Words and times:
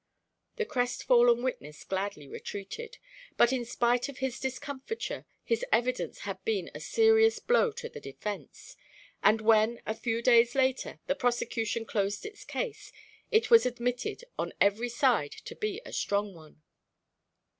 The 0.55 0.65
crestfallen 0.65 1.43
witness 1.43 1.83
gladly 1.83 2.27
retreated. 2.27 2.97
But 3.37 3.53
in 3.53 3.63
spite 3.65 4.09
of 4.09 4.17
his 4.17 4.39
discomfiture, 4.39 5.27
his 5.43 5.63
evidence 5.71 6.21
had 6.21 6.43
been 6.43 6.71
a 6.73 6.79
serious 6.79 7.37
blow 7.37 7.71
to 7.73 7.87
the 7.87 7.99
defense, 7.99 8.75
and 9.21 9.41
when, 9.41 9.79
a 9.85 9.93
few 9.93 10.23
days 10.23 10.55
later, 10.55 10.99
the 11.05 11.13
prosecution 11.13 11.85
closed 11.85 12.25
its 12.25 12.43
case, 12.43 12.91
it 13.29 13.51
was 13.51 13.67
admitted 13.67 14.23
on 14.39 14.53
every 14.59 14.89
side 14.89 15.33
to 15.45 15.55
be 15.55 15.79
a 15.85 15.93
strong 15.93 16.33
one. 16.33 16.63